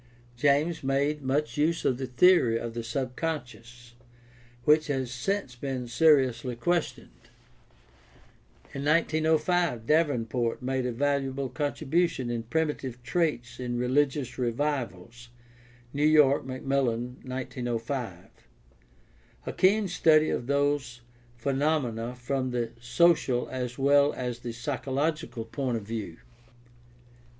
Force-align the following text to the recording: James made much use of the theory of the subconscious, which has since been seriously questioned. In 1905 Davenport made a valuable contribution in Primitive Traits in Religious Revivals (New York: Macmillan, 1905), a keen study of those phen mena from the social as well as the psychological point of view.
James 0.35 0.83
made 0.83 1.21
much 1.21 1.57
use 1.59 1.85
of 1.85 1.99
the 1.99 2.07
theory 2.07 2.57
of 2.57 2.73
the 2.73 2.83
subconscious, 2.83 3.93
which 4.63 4.87
has 4.87 5.11
since 5.11 5.55
been 5.55 5.87
seriously 5.87 6.55
questioned. 6.55 7.29
In 8.73 8.83
1905 8.83 9.85
Davenport 9.85 10.59
made 10.63 10.87
a 10.87 10.91
valuable 10.91 11.49
contribution 11.49 12.31
in 12.31 12.41
Primitive 12.41 13.03
Traits 13.03 13.59
in 13.59 13.77
Religious 13.77 14.39
Revivals 14.39 15.29
(New 15.93 16.07
York: 16.07 16.45
Macmillan, 16.47 17.17
1905), 17.21 18.29
a 19.45 19.53
keen 19.53 19.87
study 19.87 20.31
of 20.31 20.47
those 20.47 21.01
phen 21.39 21.57
mena 21.83 22.15
from 22.15 22.49
the 22.49 22.71
social 22.79 23.47
as 23.51 23.77
well 23.77 24.13
as 24.13 24.39
the 24.39 24.51
psychological 24.51 25.45
point 25.45 25.77
of 25.77 25.83
view. 25.83 26.17